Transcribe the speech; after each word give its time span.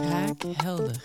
Kraakhelder. 0.00 1.02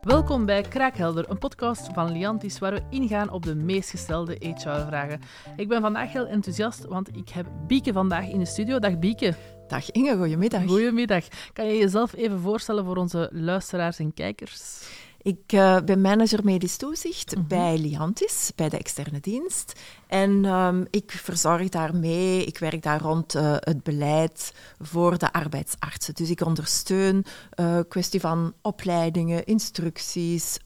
Welkom 0.00 0.46
bij 0.46 0.62
Kraakhelder, 0.62 1.30
een 1.30 1.38
podcast 1.38 1.88
van 1.92 2.12
Liantis 2.12 2.58
waar 2.58 2.72
we 2.72 2.82
ingaan 2.90 3.30
op 3.30 3.42
de 3.42 3.54
meest 3.54 3.90
gestelde 3.90 4.36
HR-vragen. 4.40 5.20
Ik 5.56 5.68
ben 5.68 5.80
vandaag 5.80 6.12
heel 6.12 6.26
enthousiast, 6.26 6.84
want 6.84 7.16
ik 7.16 7.28
heb 7.28 7.46
Bieke 7.66 7.92
vandaag 7.92 8.28
in 8.28 8.38
de 8.38 8.44
studio. 8.44 8.78
Dag 8.78 8.98
Bieke. 8.98 9.34
Dag 9.68 9.90
Inge, 9.90 10.16
goedemiddag. 10.16 10.64
Goedemiddag. 10.66 11.24
Kan 11.52 11.66
je 11.66 11.76
jezelf 11.76 12.14
even 12.14 12.40
voorstellen 12.40 12.84
voor 12.84 12.96
onze 12.96 13.28
luisteraars 13.32 13.98
en 13.98 14.14
kijkers? 14.14 14.88
Ik 15.22 15.52
uh, 15.52 15.80
ben 15.80 16.00
manager 16.00 16.44
medisch 16.44 16.76
toezicht 16.76 17.34
mm 17.34 17.38
-hmm. 17.38 17.48
bij 17.48 17.78
Liantis, 17.78 18.52
bij 18.56 18.68
de 18.68 18.78
externe 18.78 19.20
dienst. 19.20 19.80
En 20.06 20.44
um, 20.44 20.86
ik 20.90 21.10
verzorg 21.10 21.68
daarmee, 21.68 22.44
ik 22.44 22.58
werk 22.58 22.82
daar 22.82 23.00
rond 23.00 23.34
uh, 23.34 23.56
het 23.58 23.82
beleid 23.82 24.54
voor 24.80 25.18
de 25.18 25.32
arbeidsartsen. 25.32 26.14
Dus 26.14 26.30
ik 26.30 26.40
ondersteun 26.40 27.24
uh, 27.60 27.78
kwestie 27.88 28.20
van 28.20 28.54
opleidingen, 28.62 29.44
instructies, 29.44 30.58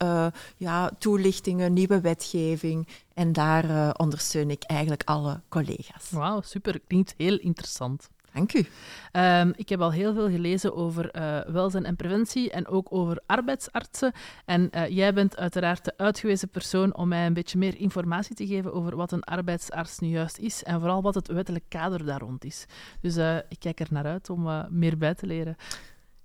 ja, 0.57 0.91
toelichtingen, 0.99 1.73
nieuwe 1.73 2.01
wetgeving. 2.01 2.88
En 3.15 3.33
daar 3.33 3.95
ondersteun 3.97 4.51
ik 4.51 4.63
eigenlijk 4.63 5.02
alle 5.05 5.41
collega's. 5.49 6.11
Wauw, 6.11 6.41
super. 6.41 6.80
Klinkt 6.87 7.15
heel 7.16 7.38
interessant. 7.38 8.09
Dank 8.37 8.53
u. 8.53 8.67
Um, 9.13 9.53
ik 9.57 9.69
heb 9.69 9.81
al 9.81 9.93
heel 9.93 10.15
veel 10.15 10.31
gelezen 10.31 10.77
over 10.77 11.17
uh, 11.17 11.41
welzijn 11.41 11.85
en 11.85 11.97
preventie 11.97 12.51
en 12.51 12.67
ook 12.69 12.87
over 12.91 13.21
arbeidsartsen. 13.27 14.13
En 14.45 14.71
uh, 14.75 14.89
jij 14.89 15.15
bent 15.15 15.37
uiteraard 15.37 15.85
de 15.85 15.93
uitgewezen 15.97 16.49
persoon 16.49 16.95
om 16.95 17.09
mij 17.09 17.27
een 17.27 17.33
beetje 17.33 17.59
meer 17.59 17.77
informatie 17.77 18.35
te 18.35 18.47
geven 18.47 18.73
over 18.73 18.97
wat 18.97 19.13
een 19.13 19.25
arbeidsarts 19.25 19.99
nu 19.99 20.09
juist 20.09 20.39
is 20.39 20.63
en 20.63 20.80
vooral 20.80 21.03
wat 21.03 21.15
het 21.15 21.27
wettelijk 21.27 21.65
kader 21.69 22.05
daar 22.05 22.21
rond 22.21 22.45
is. 22.45 22.67
Dus 23.01 23.17
uh, 23.17 23.37
ik 23.37 23.59
kijk 23.59 23.80
er 23.80 23.89
naar 23.91 24.07
uit 24.07 24.30
om 24.30 24.66
meer 24.71 24.99
bij 24.99 25.15
te 25.15 25.27
leren. 25.27 25.57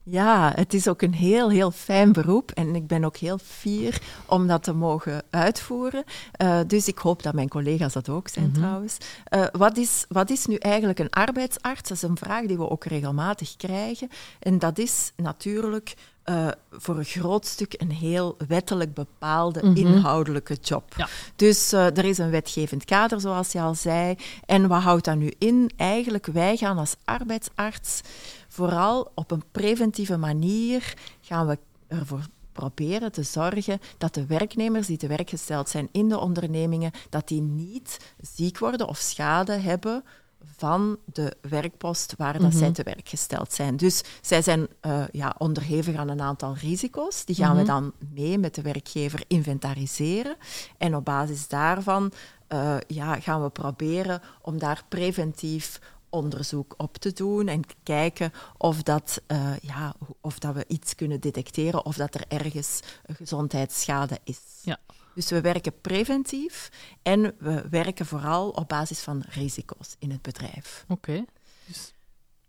Ja, 0.04 0.52
het 0.56 0.74
is 0.74 0.88
ook 0.88 1.02
een 1.02 1.14
heel, 1.14 1.50
heel 1.50 1.72
fijn 1.72 2.12
beroep 2.12 2.52
en 2.52 2.76
ik 2.76 2.88
ben 2.88 3.04
ook 3.04 3.18
heel 3.18 3.38
fier 3.38 4.02
om 4.26 4.48
dat 4.48 4.64
te 4.64 4.74
mogen 4.74 5.24
uitvoeren. 5.30 6.04
Uh, 6.42 6.60
dus 6.68 6.88
ik 6.88 6.98
hoop 6.98 7.24
dat 7.24 7.34
mijn 7.34 7.50
collega's 7.50 7.94
dat 7.94 8.10
ook 8.10 8.28
zijn 8.28 8.46
mm 8.46 8.52
-hmm. 8.52 8.62
trouwens. 8.62 8.98
Uh, 9.36 9.46
wat, 9.52 9.78
is, 9.78 10.06
wat 10.08 10.30
is 10.30 10.46
nu 10.46 10.56
eigenlijk 10.56 11.00
een 11.00 11.10
arbeidsarts? 11.10 11.90
Dat 11.90 11.98
is 11.98 12.02
een 12.02 12.18
vraag 12.18 12.46
die 12.46 12.58
we 12.58 12.70
ook 12.70 12.84
regelmatig 12.84 13.56
krijgen. 13.56 14.10
En 14.40 14.60
dat 14.60 14.78
is 14.78 15.12
natuurlijk 15.16 15.96
uh, 16.26 16.48
voor 16.72 16.98
een 16.98 17.06
groot 17.06 17.46
stuk 17.46 17.74
een 17.78 17.92
heel 17.92 18.38
wettelijk 18.48 18.94
bepaalde 18.94 19.60
mm 19.64 19.76
-hmm. 19.76 19.86
inhoudelijke 19.86 20.58
job. 20.62 20.94
Ja. 20.98 21.08
Dus 21.36 21.74
uh, 21.74 21.98
er 21.98 22.06
is 22.06 22.18
een 22.18 22.30
wetgevend 22.30 22.86
kader, 22.86 23.22
zoals 23.22 23.52
je 23.52 23.62
al 23.62 23.76
zei. 23.76 24.16
En 24.46 24.68
wat 24.68 24.82
houdt 24.82 25.06
dat 25.06 25.16
nu 25.16 25.34
in? 25.38 25.72
Eigenlijk, 25.78 26.26
wij 26.26 26.58
gaan 26.58 26.78
als 26.78 26.96
arbeidsarts 27.06 28.02
vooral 28.48 29.12
op 29.16 29.32
een 29.32 29.44
preventieve 29.52 30.18
manier 30.18 30.94
gaan 31.22 31.48
we 31.48 31.58
ervoor 31.88 32.26
proberen 32.52 33.12
te 33.12 33.24
zorgen 33.24 33.80
dat 33.98 34.14
de 34.14 34.26
werknemers 34.26 34.88
die 34.88 34.98
te 34.98 35.08
werk 35.08 35.30
gesteld 35.30 35.70
zijn 35.70 35.90
in 35.92 36.10
de 36.10 36.20
ondernemingen, 36.20 36.92
dat 37.10 37.28
die 37.28 37.42
niet 37.42 38.14
ziek 38.36 38.58
worden 38.58 38.88
of 38.88 38.98
schade 38.98 39.54
hebben 39.54 40.04
van 40.46 40.98
de 41.06 41.36
werkpost 41.42 42.14
waar 42.18 42.34
dat 42.34 42.42
mm 42.42 42.50
-hmm. 42.50 42.58
zij 42.58 42.72
te 42.72 42.84
werk 42.84 43.10
gesteld 43.10 43.54
zijn. 43.54 43.78
Dus 43.78 44.04
zij 44.22 44.42
zijn 44.42 44.68
uh, 44.82 45.04
ja, 45.12 45.36
onderhevig 45.38 45.96
aan 45.96 46.10
een 46.10 46.22
aantal 46.22 46.56
risico's. 46.56 47.26
Die 47.26 47.36
gaan 47.36 47.52
mm 47.52 47.58
-hmm. 47.58 47.66
we 47.66 47.72
dan 47.72 47.94
mee 48.14 48.38
met 48.38 48.56
de 48.56 48.62
werkgever 48.62 49.24
inventariseren. 49.28 50.36
En 50.78 50.96
op 50.96 51.06
basis 51.06 51.48
daarvan 51.48 52.12
uh, 52.54 52.78
ja, 52.88 53.20
gaan 53.20 53.44
we 53.44 53.50
proberen 53.50 54.22
om 54.42 54.60
daar 54.60 54.84
preventief 54.90 55.80
onderzoek 56.10 56.74
op 56.78 56.98
te 56.98 57.14
doen 57.14 57.48
en 57.48 57.62
kijken 57.84 58.32
of, 58.58 58.84
dat, 58.84 59.22
uh, 59.28 59.58
ja, 59.62 59.94
of 60.22 60.40
dat 60.40 60.54
we 60.54 60.66
iets 60.68 60.96
kunnen 60.96 61.20
detecteren 61.20 61.86
of 61.86 61.96
dat 61.96 62.16
er 62.16 62.24
ergens 62.28 62.80
gezondheidsschade 63.18 64.20
is. 64.24 64.40
Ja. 64.62 64.78
Dus 65.16 65.30
we 65.30 65.42
werken 65.42 65.82
preventief 65.82 66.70
en 67.02 67.36
we 67.40 67.70
werken 67.70 68.06
vooral 68.06 68.50
op 68.50 68.68
basis 68.68 69.00
van 69.00 69.24
risico's 69.30 69.96
in 70.00 70.12
het 70.12 70.22
bedrijf. 70.22 70.86
Oké. 70.88 71.26
Dus 71.66 71.94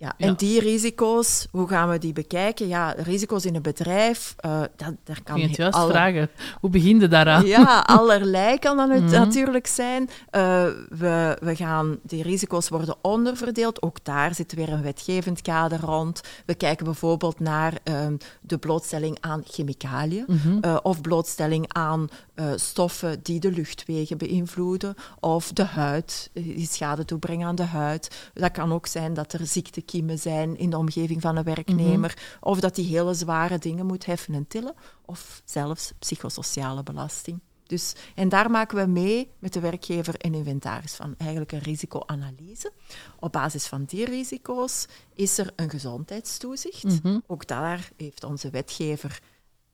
ja, 0.02 0.14
en 0.16 0.28
ja. 0.28 0.34
die 0.34 0.60
risico's, 0.60 1.46
hoe 1.50 1.68
gaan 1.68 1.88
we 1.88 1.98
die 1.98 2.12
bekijken? 2.12 2.68
Ja, 2.68 2.94
risico's 2.96 3.44
in 3.44 3.54
een 3.54 3.62
bedrijf, 3.62 4.34
uh, 4.46 4.60
dat, 4.60 4.94
daar 5.04 5.22
kan 5.22 5.40
je 5.40 5.46
het 5.46 5.56
juist 5.56 5.78
vragen. 5.78 6.30
Hoe 6.60 6.70
begin 6.70 7.00
je 7.00 7.08
daaraan? 7.08 7.46
Ja, 7.46 7.78
allerlei 7.86 8.58
kan 8.58 8.76
dat 8.76 8.88
het 8.88 9.00
mm 9.00 9.06
-hmm. 9.06 9.18
natuurlijk 9.18 9.66
zijn. 9.66 10.02
Uh, 10.02 10.64
we, 10.88 11.36
we 11.40 11.56
gaan, 11.56 11.98
die 12.02 12.22
risico's 12.22 12.68
worden 12.68 12.94
onderverdeeld. 13.02 13.82
Ook 13.82 14.04
daar 14.04 14.34
zit 14.34 14.52
weer 14.52 14.72
een 14.72 14.82
wetgevend 14.82 15.42
kader 15.42 15.80
rond. 15.80 16.20
We 16.46 16.54
kijken 16.54 16.84
bijvoorbeeld 16.84 17.40
naar 17.40 17.74
um, 17.84 18.18
de 18.40 18.58
blootstelling 18.58 19.16
aan 19.20 19.42
chemicaliën 19.46 20.24
mm 20.26 20.38
-hmm. 20.42 20.58
uh, 20.64 20.76
of 20.82 21.00
blootstelling 21.00 21.64
aan 21.68 22.08
stoffen 22.56 23.22
die 23.22 23.40
de 23.40 23.52
luchtwegen 23.52 24.18
beïnvloeden 24.18 24.94
of 25.20 25.52
de 25.52 25.64
huid, 25.64 26.30
die 26.32 26.66
schade 26.66 27.04
toebrengen 27.04 27.46
aan 27.46 27.54
de 27.54 27.62
huid. 27.62 28.30
Dat 28.34 28.50
kan 28.50 28.72
ook 28.72 28.86
zijn 28.86 29.14
dat 29.14 29.32
er 29.32 29.46
ziekte 29.46 29.80
zijn 30.14 30.56
in 30.56 30.70
de 30.70 30.78
omgeving 30.78 31.20
van 31.20 31.36
een 31.36 31.44
werknemer, 31.44 32.14
mm 32.16 32.22
-hmm. 32.22 32.36
of 32.40 32.60
dat 32.60 32.74
die 32.74 32.86
hele 32.86 33.14
zware 33.14 33.58
dingen 33.58 33.86
moet 33.86 34.06
heffen 34.06 34.34
en 34.34 34.46
tillen, 34.46 34.74
of 35.04 35.42
zelfs 35.44 35.92
psychosociale 35.98 36.82
belasting. 36.82 37.40
Dus, 37.66 37.94
en 38.14 38.28
daar 38.28 38.50
maken 38.50 38.78
we 38.78 38.86
mee 38.86 39.30
met 39.38 39.52
de 39.52 39.60
werkgever 39.60 40.14
een 40.18 40.34
inventaris 40.34 40.94
van, 40.94 41.14
eigenlijk 41.16 41.52
een 41.52 41.58
risicoanalyse. 41.58 42.72
Op 43.20 43.32
basis 43.32 43.66
van 43.66 43.84
die 43.84 44.04
risico's 44.04 44.86
is 45.14 45.38
er 45.38 45.52
een 45.56 45.70
gezondheidstoezicht. 45.70 46.84
Mm 46.84 46.98
-hmm. 47.02 47.22
Ook 47.26 47.46
daar 47.46 47.90
heeft 47.96 48.24
onze 48.24 48.50
wetgever 48.50 49.20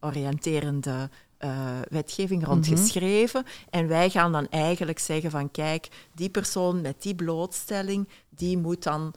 oriënterende 0.00 1.10
uh, 1.38 1.78
wetgeving 1.88 2.44
rond 2.44 2.68
mm 2.68 2.74
-hmm. 2.74 2.82
geschreven. 2.82 3.44
En 3.70 3.88
wij 3.88 4.10
gaan 4.10 4.32
dan 4.32 4.48
eigenlijk 4.48 4.98
zeggen 4.98 5.30
van 5.30 5.50
kijk, 5.50 5.88
die 6.14 6.30
persoon 6.30 6.80
met 6.80 7.02
die 7.02 7.14
blootstelling, 7.14 8.08
die 8.28 8.58
moet 8.58 8.82
dan 8.82 9.14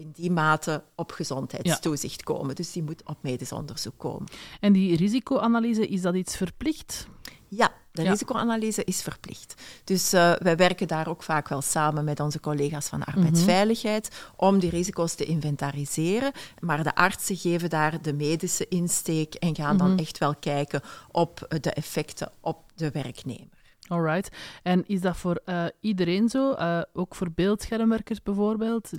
in 0.00 0.10
die 0.12 0.30
mate 0.30 0.82
op 0.94 1.12
gezondheidstoezicht 1.12 2.22
ja. 2.26 2.34
komen. 2.34 2.54
Dus 2.54 2.72
die 2.72 2.82
moet 2.82 3.02
op 3.04 3.16
medisch 3.20 3.52
onderzoek 3.52 3.98
komen. 3.98 4.28
En 4.60 4.72
die 4.72 4.96
risicoanalyse, 4.96 5.88
is 5.88 6.02
dat 6.02 6.14
iets 6.14 6.36
verplicht? 6.36 7.08
Ja, 7.48 7.72
de 7.92 8.02
ja. 8.02 8.10
risicoanalyse 8.10 8.84
is 8.84 9.02
verplicht. 9.02 9.54
Dus 9.84 10.14
uh, 10.14 10.32
wij 10.32 10.56
werken 10.56 10.88
daar 10.88 11.08
ook 11.08 11.22
vaak 11.22 11.48
wel 11.48 11.62
samen 11.62 12.04
met 12.04 12.20
onze 12.20 12.40
collega's 12.40 12.88
van 12.88 13.04
arbeidsveiligheid 13.04 14.08
mm 14.10 14.16
-hmm. 14.16 14.48
om 14.48 14.58
die 14.58 14.70
risico's 14.70 15.14
te 15.14 15.24
inventariseren. 15.24 16.32
Maar 16.60 16.82
de 16.82 16.94
artsen 16.94 17.36
geven 17.36 17.70
daar 17.70 18.02
de 18.02 18.12
medische 18.12 18.68
insteek 18.68 19.34
en 19.34 19.54
gaan 19.54 19.74
mm 19.74 19.80
-hmm. 19.80 19.88
dan 19.88 19.98
echt 19.98 20.18
wel 20.18 20.34
kijken 20.34 20.82
op 21.10 21.46
de 21.60 21.70
effecten 21.70 22.32
op 22.40 22.64
de 22.74 22.90
werknemer. 22.90 23.58
Alright. 23.90 24.36
En 24.62 24.84
is 24.86 25.00
dat 25.00 25.16
voor 25.16 25.40
uh, 25.46 25.64
iedereen 25.80 26.28
zo? 26.28 26.52
Uh, 26.52 26.80
ook 26.92 27.14
voor 27.14 27.30
beeldschermwerkers 27.30 28.22
bijvoorbeeld? 28.22 28.90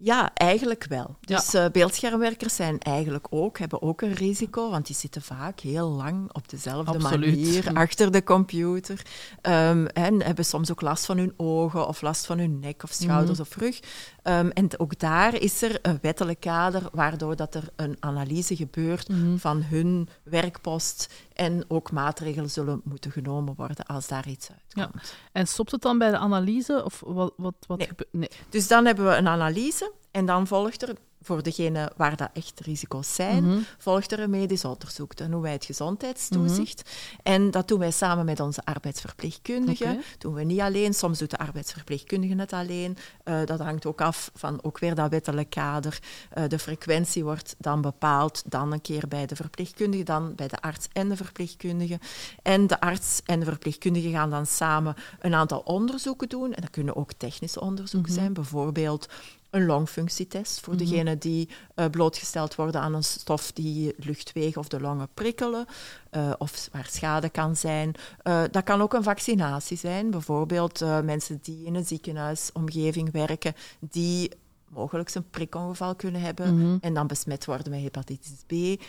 Ja, 0.00 0.34
eigenlijk 0.34 0.86
wel. 0.88 1.16
Dus 1.20 1.50
ja. 1.50 1.70
beeldschermwerkers 1.70 2.54
zijn 2.54 2.78
eigenlijk 2.78 3.26
ook, 3.30 3.58
hebben 3.58 3.82
ook 3.82 4.00
een 4.00 4.12
risico, 4.12 4.70
want 4.70 4.86
die 4.86 4.96
zitten 4.96 5.22
vaak 5.22 5.60
heel 5.60 5.88
lang 5.88 6.32
op 6.32 6.48
dezelfde 6.48 6.92
Absoluut. 6.92 7.36
manier 7.36 7.70
achter 7.74 8.12
de 8.12 8.24
computer. 8.24 9.06
Um, 9.42 9.86
en 9.86 10.22
hebben 10.22 10.44
soms 10.44 10.70
ook 10.70 10.80
last 10.80 11.06
van 11.06 11.18
hun 11.18 11.32
ogen 11.36 11.88
of 11.88 12.00
last 12.00 12.26
van 12.26 12.38
hun 12.38 12.58
nek 12.58 12.82
of 12.82 12.92
schouders 12.92 13.38
mm 13.38 13.44
-hmm. 13.44 13.54
of 13.54 13.56
rug. 13.56 13.80
Um, 14.22 14.50
en 14.50 14.78
ook 14.78 14.98
daar 14.98 15.34
is 15.34 15.62
er 15.62 15.78
een 15.82 15.98
wettelijk 16.02 16.40
kader 16.40 16.82
waardoor 16.92 17.36
dat 17.36 17.54
er 17.54 17.68
een 17.76 17.96
analyse 18.00 18.56
gebeurt 18.56 19.08
mm 19.08 19.20
-hmm. 19.20 19.38
van 19.38 19.62
hun 19.62 20.08
werkpost 20.22 21.12
en 21.32 21.64
ook 21.68 21.92
maatregelen 21.92 22.50
zullen 22.50 22.80
moeten 22.84 23.10
genomen 23.10 23.54
worden 23.56 23.86
als 23.86 24.06
daar 24.06 24.28
iets 24.28 24.48
uitkomt. 24.50 24.67
Ja. 24.78 24.90
En 25.32 25.46
stopt 25.46 25.70
het 25.70 25.82
dan 25.82 25.98
bij 25.98 26.10
de 26.10 26.18
analyse? 26.18 26.84
Of 26.84 27.02
wat, 27.06 27.32
wat, 27.36 27.54
wat 27.66 27.78
nee. 27.78 27.88
nee. 28.10 28.30
Dus 28.48 28.68
dan 28.68 28.86
hebben 28.86 29.06
we 29.06 29.14
een 29.14 29.28
analyse 29.28 29.92
en 30.10 30.26
dan 30.26 30.46
volgt 30.46 30.82
er 30.82 30.96
voor 31.28 31.42
degene 31.42 31.92
waar 31.96 32.16
dat 32.16 32.30
echt 32.32 32.60
risico's 32.60 33.14
zijn, 33.14 33.44
mm 33.44 33.50
-hmm. 33.50 33.64
volgt 33.78 34.12
er 34.12 34.20
een 34.20 34.30
medisch 34.30 34.64
onderzoek. 34.64 35.16
Dan 35.16 35.30
doen 35.30 35.40
wij 35.40 35.52
het 35.52 35.64
gezondheidstoezicht. 35.64 36.82
Mm 36.84 36.90
-hmm. 36.90 37.34
En 37.34 37.50
dat 37.50 37.68
doen 37.68 37.78
wij 37.78 37.90
samen 37.90 38.24
met 38.24 38.40
onze 38.40 38.64
arbeidsverpleegkundigen. 38.64 39.90
Okay. 39.90 40.02
doen 40.18 40.34
we 40.34 40.44
niet 40.44 40.60
alleen, 40.60 40.94
soms 40.94 41.18
doet 41.18 41.30
de 41.30 41.38
arbeidsverpleegkundige 41.38 42.34
het 42.34 42.52
alleen. 42.52 42.96
Uh, 43.24 43.44
dat 43.44 43.60
hangt 43.60 43.86
ook 43.86 44.00
af 44.00 44.30
van 44.34 44.58
ook 44.62 44.78
weer 44.78 44.94
dat 44.94 45.10
wettelijk 45.10 45.50
kader. 45.50 45.98
Uh, 46.38 46.44
de 46.48 46.58
frequentie 46.58 47.24
wordt 47.24 47.54
dan 47.58 47.80
bepaald, 47.80 48.42
dan 48.46 48.72
een 48.72 48.80
keer 48.80 49.08
bij 49.08 49.26
de 49.26 49.36
verpleegkundige, 49.36 50.04
dan 50.04 50.34
bij 50.34 50.48
de 50.48 50.60
arts 50.60 50.88
en 50.92 51.08
de 51.08 51.16
verpleegkundige. 51.16 51.98
En 52.42 52.66
de 52.66 52.80
arts 52.80 53.20
en 53.24 53.38
de 53.38 53.44
verpleegkundige 53.44 54.10
gaan 54.10 54.30
dan 54.30 54.46
samen 54.46 54.94
een 55.20 55.34
aantal 55.34 55.58
onderzoeken 55.58 56.28
doen. 56.28 56.54
En 56.54 56.62
dat 56.62 56.70
kunnen 56.70 56.96
ook 56.96 57.12
technische 57.12 57.60
onderzoeken 57.60 58.10
mm 58.10 58.16
-hmm. 58.16 58.24
zijn, 58.24 58.32
bijvoorbeeld 58.32 59.08
een 59.50 59.66
longfunctietest 59.66 60.60
voor 60.60 60.72
mm 60.72 60.78
-hmm. 60.78 60.88
degenen 60.88 61.18
die 61.18 61.48
uh, 61.76 61.86
blootgesteld 61.86 62.54
worden 62.54 62.80
aan 62.80 62.94
een 62.94 63.04
stof 63.04 63.52
die 63.52 63.94
luchtwegen 63.96 64.60
of 64.60 64.68
de 64.68 64.80
longen 64.80 65.08
prikkelen, 65.14 65.66
uh, 66.10 66.32
of 66.38 66.68
waar 66.72 66.86
schade 66.90 67.28
kan 67.28 67.56
zijn. 67.56 67.94
Uh, 68.24 68.42
dat 68.50 68.64
kan 68.64 68.80
ook 68.82 68.94
een 68.94 69.02
vaccinatie 69.02 69.76
zijn, 69.76 70.10
bijvoorbeeld 70.10 70.80
mensen 71.04 71.38
die 71.42 71.64
in 71.64 71.74
een 71.74 71.84
ziekenhuisomgeving 71.86 73.12
werken, 73.12 73.54
die 73.80 74.30
mogelijk 74.68 75.14
een 75.14 75.30
prikongeval 75.30 75.94
kunnen 75.94 76.20
hebben 76.20 76.58
Mhm. 76.58 76.76
en 76.80 76.94
dan 76.94 77.06
besmet 77.06 77.44
worden 77.44 77.70
met 77.72 77.80
hepatitis 77.80 78.30
B. 78.46 78.48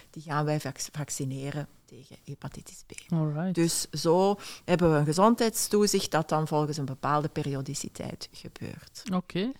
Die 0.09 0.23
gaan 0.25 0.45
wij 0.45 0.59
vac- 0.59 0.88
vaccineren 0.91 1.67
tegen 1.85 2.15
hepatitis 2.25 2.83
B. 2.88 3.13
Alright. 3.13 3.56
Dus 3.56 3.88
zo 3.91 4.35
hebben 4.65 4.91
we 4.94 4.97
een 4.97 5.06
gezondheidstoezicht 5.06 6.11
dat 6.11 6.29
dan 6.29 6.47
volgens 6.47 6.77
een 6.77 6.85
bepaalde 6.85 7.27
periodiciteit 7.29 8.29
gebeurt. 8.31 9.03
Oké. 9.13 9.51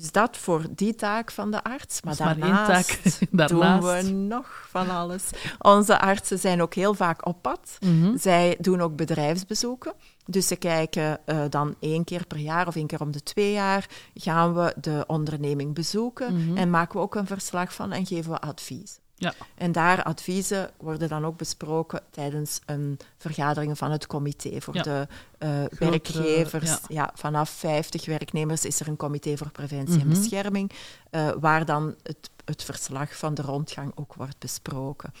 Dus 0.00 0.12
dat 0.12 0.36
voor 0.36 0.62
die 0.70 0.94
taak 0.94 1.30
van 1.30 1.50
de 1.50 1.62
arts. 1.62 2.02
Maar. 2.02 2.16
Daarnaast. 2.16 3.20
doen 3.48 3.80
we 3.80 4.02
nog 4.02 4.66
van 4.68 4.90
alles. 4.90 5.24
Onze 5.58 6.00
artsen 6.00 6.38
zijn 6.38 6.62
ook 6.62 6.74
heel 6.74 6.94
vaak 6.94 7.26
op 7.26 7.42
pad. 7.42 7.78
Mhm. 7.80 8.16
Zij 8.16 8.56
doen 8.60 8.80
ook 8.80 8.96
bedrijfsbezoeken. 8.96 9.92
Dus 10.26 10.46
ze 10.46 10.56
kijken 10.56 11.26
eh, 11.26 11.44
dan 11.48 11.74
één 11.80 12.04
keer 12.04 12.26
per 12.26 12.38
jaar 12.38 12.66
of 12.66 12.76
één 12.76 12.86
keer 12.86 13.00
om 13.00 13.10
de 13.10 13.22
twee 13.22 13.52
jaar 13.52 13.86
gaan 14.14 14.54
we 14.54 14.74
de 14.80 15.04
onderneming 15.06 15.74
bezoeken 15.74 16.36
Mhm. 16.46 16.56
en 16.56 16.70
maken 16.70 16.94
we 16.96 17.02
ook 17.02 17.14
een 17.14 17.26
verslag 17.26 17.74
van 17.74 17.92
en 17.92 18.06
geven 18.06 18.30
we 18.30 18.40
advies. 18.40 18.98
Ja. 19.20 19.34
En 19.54 19.72
daar 19.72 20.02
adviezen 20.02 20.70
worden 20.78 21.08
dan 21.08 21.24
ook 21.24 21.36
besproken 21.36 22.00
tijdens 22.10 22.60
een 22.66 22.98
vergadering 23.16 23.78
van 23.78 23.90
het 23.90 24.06
comité 24.06 24.60
voor 24.60 24.74
Ja. 24.74 24.82
de 24.82 25.06
eh, 25.38 25.48
Grotere, 25.48 25.90
werkgevers. 25.90 26.70
ja. 26.70 26.78
Ja. 26.88 27.10
vanaf 27.14 27.50
50 27.50 28.06
werknemers 28.06 28.64
is 28.64 28.80
er 28.80 28.88
een 28.88 28.96
comité 28.96 29.36
voor 29.36 29.50
preventie 29.50 29.96
Mhm. 30.04 30.10
en 30.10 30.20
bescherming, 30.20 30.70
eh, 31.10 31.28
waar 31.40 31.64
dan 31.64 31.94
het, 32.02 32.30
het 32.50 32.62
verslag 32.64 33.16
van 33.16 33.34
de 33.34 33.42
rondgang 33.42 33.92
ook 33.94 34.14
wordt 34.14 34.38
besproken. 34.38 35.12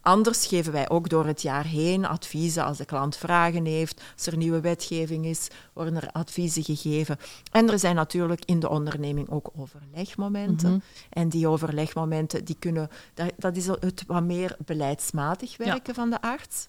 Anders 0.00 0.46
geven 0.46 0.72
wij 0.72 0.88
ook 0.88 1.08
door 1.08 1.26
het 1.26 1.42
jaar 1.42 1.64
heen 1.64 2.04
adviezen 2.04 2.64
als 2.64 2.78
de 2.78 2.84
klant 2.84 3.16
vragen 3.16 3.64
heeft, 3.64 4.02
als 4.16 4.26
er 4.26 4.36
nieuwe 4.36 4.60
wetgeving 4.60 5.24
is, 5.24 5.48
worden 5.72 5.96
er 5.96 6.10
adviezen 6.12 6.64
gegeven. 6.64 7.18
En 7.52 7.70
er 7.70 7.78
zijn 7.78 7.94
natuurlijk 7.94 8.44
in 8.44 8.60
de 8.60 8.68
onderneming 8.68 9.30
ook 9.30 9.50
overlegmomenten. 9.56 10.70
Mhm. 10.70 10.80
En 11.10 11.28
die 11.28 11.48
overlegmomenten, 11.48 12.44
die 12.44 12.56
kunnen, 12.58 12.88
dat, 13.14 13.32
dat 13.36 13.56
is 13.56 13.66
het 13.66 14.04
wat 14.06 14.22
meer 14.22 14.56
beleidsmatig 14.64 15.56
werken 15.56 15.94
van 15.94 16.10
de 16.10 16.20
arts. 16.20 16.66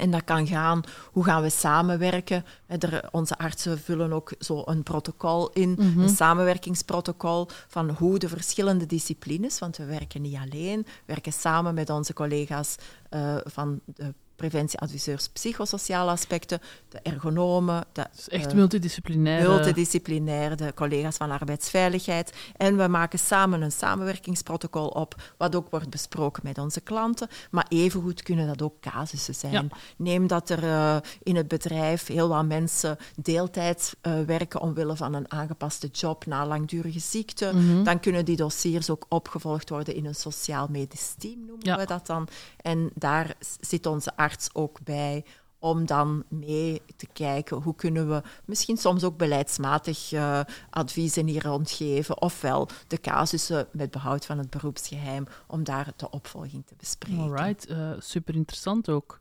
En 0.00 0.10
dat 0.10 0.24
kan 0.24 0.46
gaan, 0.46 0.82
hoe 1.12 1.24
gaan 1.24 1.42
we 1.42 1.50
samenwerken? 1.50 2.44
Er, 2.66 3.08
onze 3.10 3.38
artsen 3.38 3.78
vullen 3.78 4.12
ook 4.12 4.32
zo 4.38 4.62
een 4.64 4.82
protocol 4.82 5.50
in, 5.52 5.70
Mhm. 5.78 6.00
een 6.00 6.08
samenwerkingsprotocol 6.08 7.48
van 7.68 7.90
hoe 7.90 8.18
de 8.18 8.28
verschillende 8.28 8.86
disciplines, 8.86 9.58
want 9.58 9.76
we 9.76 9.84
werken 9.84 10.22
niet 10.22 10.36
alleen, 10.36 10.82
we 10.82 11.02
werken 11.06 11.32
samen 11.32 11.74
met 11.74 11.90
onze 11.90 12.12
collega's 12.12 12.76
eh, 13.08 13.36
van 13.44 13.80
de 13.84 14.14
preventieadviseurs 14.36 15.28
psychosociale 15.28 16.10
aspecten, 16.10 16.60
de 16.88 16.98
ergonomen, 17.02 17.84
de 17.92 18.06
is 18.16 18.28
echt 18.28 18.46
eh, 18.46 18.54
multidisciplinair. 18.54 19.48
multidisciplinair, 19.48 20.56
de 20.56 20.72
collega's 20.74 21.16
van 21.16 21.30
arbeidsveiligheid. 21.30 22.32
En 22.56 22.76
we 22.76 22.88
maken 22.88 23.18
samen 23.18 23.62
een 23.62 23.72
samenwerkingsprotocol 23.72 24.88
op, 24.88 25.32
wat 25.36 25.56
ook 25.56 25.70
wordt 25.70 25.90
besproken 25.90 26.42
met 26.44 26.58
onze 26.58 26.80
klanten. 26.80 27.28
Maar 27.50 27.66
evengoed 27.68 28.22
kunnen 28.22 28.46
dat 28.46 28.62
ook 28.62 28.80
casussen 28.80 29.34
zijn. 29.34 29.52
Ja. 29.52 29.64
Neem 29.96 30.26
dat 30.26 30.50
er 30.50 30.64
eh, 30.64 30.96
in 31.22 31.36
het 31.36 31.48
bedrijf 31.48 32.06
heel 32.06 32.28
wat 32.28 32.44
mensen 32.44 32.96
deeltijds 33.22 33.94
eh, 34.00 34.20
werken 34.20 34.60
omwille 34.60 34.96
van 34.96 35.14
een 35.14 35.30
aangepaste 35.30 35.86
job 35.86 36.26
na 36.26 36.46
langdurige 36.46 37.00
ziekte. 37.00 37.50
Mhm. 37.54 37.82
Dan 37.82 38.00
kunnen 38.00 38.24
die 38.24 38.36
dossiers 38.36 38.90
ook 38.90 39.06
opgevolgd 39.08 39.68
worden 39.68 39.94
in 39.94 40.06
een 40.06 40.14
sociaal-medisch 40.14 41.14
team, 41.18 41.38
noemen 41.46 41.66
Ja. 41.66 41.76
we 41.76 41.86
dat 41.86 42.06
dan. 42.06 42.28
En 42.56 42.90
daar 42.94 43.34
zit 43.60 43.86
onze 43.86 44.16
arts 44.26 44.48
ook 44.52 44.78
bij 44.84 45.24
om 45.58 45.86
dan 45.86 46.24
mee 46.28 46.82
te 46.96 47.06
kijken 47.12 47.56
hoe 47.56 47.74
kunnen 47.74 48.08
we 48.08 48.22
misschien 48.44 48.76
soms 48.76 49.04
ook 49.04 49.16
beleidsmatig 49.16 50.12
eh, 50.12 50.40
adviezen 50.70 51.26
hier 51.26 51.42
rondgeven, 51.42 52.20
ofwel 52.20 52.68
de 52.86 53.00
casussen 53.00 53.68
met 53.72 53.90
behoud 53.90 54.26
van 54.26 54.38
het 54.38 54.50
beroepsgeheim, 54.50 55.26
om 55.46 55.64
daar 55.64 55.92
de 55.96 56.10
opvolging 56.10 56.66
te 56.66 56.74
bespreken. 56.76 57.22
Alright, 57.22 57.66
eh, 57.66 57.90
super 57.98 58.34
interessant 58.34 58.88
ook. 58.88 59.20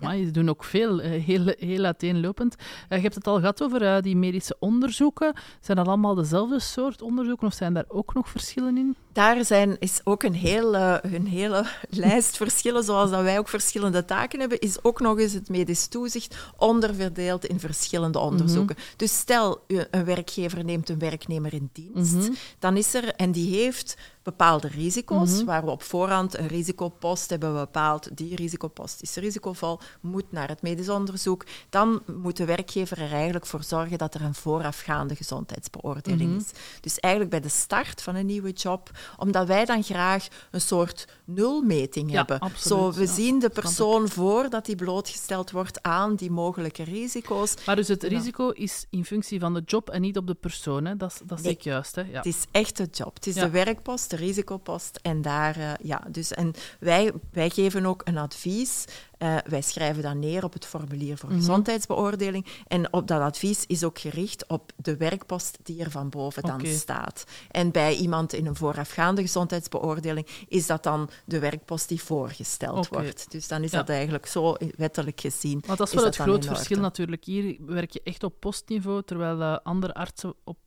Maar 0.00 0.16
je 0.16 0.30
doen 0.30 0.48
ook 0.48 0.64
veel, 0.64 1.00
eh, 1.00 1.24
heel, 1.24 1.54
heel 1.58 1.84
uiteenlopend. 1.84 2.56
Eh, 2.88 2.96
je 2.96 3.02
hebt 3.02 3.14
het 3.14 3.26
al 3.26 3.38
gehad 3.38 3.62
over 3.62 4.02
die 4.02 4.16
medische 4.16 4.56
onderzoeken. 4.58 5.34
Zijn 5.60 5.76
dat 5.76 5.86
allemaal 5.86 6.14
dezelfde 6.14 6.60
soort 6.60 7.02
onderzoeken 7.02 7.46
of 7.46 7.54
zijn 7.54 7.74
daar 7.74 7.84
ook 7.88 8.14
nog 8.14 8.28
verschillen 8.28 8.76
in? 8.76 8.96
Daar 9.12 9.44
zijn, 9.44 9.76
is 9.78 10.00
ook 10.04 10.22
een, 10.22 10.34
eh, 10.34 10.96
een 11.02 11.26
hele 11.26 11.66
lijst 11.90 12.36
verschillen, 12.36 12.84
zoals 12.84 13.10
dat 13.10 13.22
wij 13.22 13.38
ook 13.38 13.48
verschillende 13.48 14.04
taken 14.04 14.40
hebben, 14.40 14.58
is 14.58 14.84
ook 14.84 15.00
nog 15.00 15.18
eens 15.18 15.32
het 15.32 15.48
medisch 15.48 15.86
toezicht 15.86 16.36
onderverdeeld 16.56 17.44
in 17.46 17.60
verschillende 17.60 18.18
onderzoeken. 18.18 18.76
Dus 18.96 19.18
stel, 19.18 19.64
een 19.90 20.04
werkgever 20.04 20.64
neemt 20.64 20.88
een 20.88 20.98
werknemer 20.98 21.52
in 21.54 21.70
dienst, 21.72 22.14
Mhm. 22.14 22.30
dan 22.58 22.76
is 22.76 22.94
er, 22.94 23.14
en 23.14 23.32
die 23.32 23.54
heeft 23.56 23.96
bepaalde 24.22 24.68
risico's, 24.68 25.36
Mhm. 25.36 25.44
waar 25.44 25.64
we 25.64 25.70
op 25.70 25.82
voorhand 25.82 26.38
een 26.38 26.46
risicopost 26.46 27.30
hebben 27.30 27.54
bepaald, 27.54 28.16
die 28.16 28.36
risicopost 28.36 29.02
is 29.02 29.14
risicovol, 29.14 29.80
moet 30.00 30.32
naar 30.32 30.48
het 30.48 30.62
medisch 30.62 30.88
onderzoek, 30.88 31.44
dan 31.70 32.02
moet 32.06 32.36
de 32.36 32.44
werkgever 32.44 32.98
er 33.00 33.12
eigenlijk 33.12 33.46
voor 33.46 33.62
zorgen 33.62 33.98
dat 33.98 34.14
er 34.14 34.22
een 34.22 34.34
voorafgaande 34.34 35.14
gezondheidsbeoordeling 35.16 36.30
Mhm. 36.30 36.38
is. 36.40 36.50
Dus 36.80 36.98
eigenlijk 36.98 37.32
bij 37.32 37.40
de 37.40 37.48
start 37.56 38.02
van 38.02 38.14
een 38.14 38.26
nieuwe 38.26 38.50
job, 38.52 38.90
omdat 39.16 39.46
wij 39.46 39.64
dan 39.64 39.82
graag 39.82 40.26
een 40.50 40.60
soort 40.60 41.06
nulmeting 41.34 42.10
Ja, 42.10 42.16
hebben. 42.16 42.38
absoluut, 42.38 42.78
Zo, 42.82 42.92
we 42.92 43.04
ja, 43.06 43.12
zien 43.12 43.38
de 43.38 43.48
persoon 43.48 44.08
voordat 44.08 44.66
hij 44.66 44.74
blootgesteld 44.76 45.50
wordt 45.50 45.82
aan 45.82 46.14
die 46.14 46.30
mogelijke 46.30 46.82
risico's. 46.82 47.54
Maar 47.66 47.76
dus 47.76 47.88
het 47.88 48.02
risico 48.02 48.48
is 48.50 48.86
in 48.90 49.04
functie 49.04 49.40
van 49.40 49.54
de 49.54 49.62
job 49.66 49.90
en 49.90 50.00
niet 50.00 50.16
op 50.16 50.26
de 50.26 50.34
persoon. 50.34 50.84
Hè? 50.84 50.96
Dat, 50.96 51.12
is- 51.12 51.20
dat 51.24 51.42
Nee. 51.42 51.52
ik 51.52 51.60
juist. 51.60 51.94
Hè? 51.94 52.02
Ja. 52.02 52.16
Het 52.16 52.26
is 52.26 52.44
echt 52.50 52.76
de 52.76 52.88
job. 52.92 53.14
Het 53.14 53.26
is 53.26 53.34
de 53.34 53.50
werkpost, 53.50 54.10
de 54.10 54.16
risicopost. 54.16 54.98
En 55.02 55.22
daar, 55.22 55.56
eh, 55.56 55.72
ja, 55.82 56.02
dus, 56.10 56.30
en 56.32 56.52
wij, 56.80 57.12
wij 57.32 57.50
geven 57.50 57.86
ook 57.86 58.02
een 58.04 58.18
advies. 58.18 58.84
Eh, 59.18 59.36
wij 59.46 59.62
schrijven 59.62 60.02
dat 60.02 60.14
neer 60.14 60.44
op 60.44 60.52
het 60.52 60.66
formulier 60.66 61.16
voor 61.18 61.28
Mhm. 61.28 61.38
gezondheidsbeoordeling. 61.38 62.46
En 62.66 62.92
op 62.92 63.06
dat 63.08 63.20
advies 63.20 63.64
is 63.66 63.84
ook 63.84 63.98
gericht 63.98 64.44
op 64.48 64.72
de 64.76 64.96
werkpost 64.96 65.58
die 65.62 65.80
er 65.84 65.90
van 65.90 66.08
boven 66.08 66.42
dan 66.42 66.66
staat. 66.66 67.24
En 67.50 67.70
bij 67.70 67.96
iemand 67.96 68.32
in 68.32 68.46
een 68.46 68.56
voorafgaande 68.56 69.20
gezondheidsbeoordeling 69.22 70.26
is 70.48 70.66
dat 70.66 70.82
dan 70.82 71.10
de 71.24 71.38
werkpost 71.38 71.88
die 71.88 72.02
voorgesteld 72.02 72.88
wordt. 72.88 73.30
Dus 73.30 73.48
dan 73.48 73.62
is 73.62 73.70
Ja. 73.70 73.78
dat 73.78 73.88
eigenlijk 73.88 74.26
zo 74.26 74.56
wettelijk 74.76 75.20
gezien. 75.20 75.62
Want 75.66 75.78
dat 75.78 75.86
is 75.86 75.92
is 75.92 75.98
wel 75.98 76.04
het 76.08 76.16
groot 76.16 76.44
verschil 76.46 76.80
natuurlijk. 76.80 77.24
Hier 77.24 77.56
werk 77.66 77.90
je 77.92 78.00
echt 78.04 78.22
op 78.22 78.34
postniveau, 78.38 79.02
terwijl 79.04 79.40
eh, 79.40 79.56
andere 79.62 79.94
artsen 79.94 80.34
op, 80.44 80.58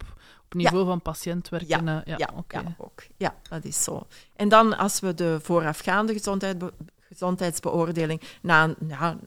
op 0.45 0.53
niveau 0.53 0.85
van 0.85 1.01
patiënt 1.01 1.49
werken. 1.49 1.85
Ja, 1.85 2.03
eh, 2.03 2.05
ja, 2.05 2.15
Ja, 2.17 2.29
oké. 2.35 2.59
ja, 2.59 2.75
ook. 2.77 3.03
Ja, 3.17 3.35
dat 3.49 3.63
is 3.65 3.83
zo. 3.83 4.07
En 4.35 4.49
dan 4.49 4.77
als 4.77 4.99
we 4.99 5.13
de 5.13 5.39
voorafgaande 5.41 6.13
gezondheid, 6.13 6.63
gezondheidsbeoordeling, 6.99 8.21
na, 8.41 8.73
ja, 8.87 9.17